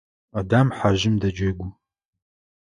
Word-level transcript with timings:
Адам 0.39 0.67
хьэжъым 0.77 1.15
дэджэгу. 1.21 1.67